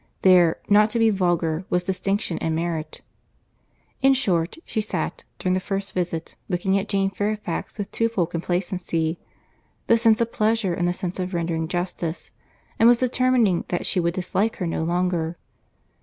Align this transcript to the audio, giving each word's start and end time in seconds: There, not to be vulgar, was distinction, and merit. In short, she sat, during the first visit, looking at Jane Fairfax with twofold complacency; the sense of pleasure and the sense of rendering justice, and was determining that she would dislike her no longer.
There, 0.23 0.57
not 0.67 0.89
to 0.89 0.97
be 0.97 1.11
vulgar, 1.11 1.63
was 1.69 1.83
distinction, 1.83 2.39
and 2.39 2.55
merit. 2.55 3.01
In 4.01 4.15
short, 4.15 4.57
she 4.65 4.81
sat, 4.81 5.25
during 5.37 5.53
the 5.53 5.59
first 5.59 5.93
visit, 5.93 6.35
looking 6.49 6.75
at 6.79 6.89
Jane 6.89 7.11
Fairfax 7.11 7.77
with 7.77 7.91
twofold 7.91 8.31
complacency; 8.31 9.19
the 9.85 9.99
sense 9.99 10.19
of 10.19 10.31
pleasure 10.31 10.73
and 10.73 10.87
the 10.87 10.91
sense 10.93 11.19
of 11.19 11.35
rendering 11.35 11.67
justice, 11.67 12.31
and 12.79 12.89
was 12.89 12.97
determining 12.97 13.63
that 13.67 13.85
she 13.85 13.99
would 13.99 14.15
dislike 14.15 14.55
her 14.55 14.65
no 14.65 14.83
longer. 14.83 15.37